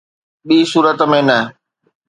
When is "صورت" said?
0.71-0.99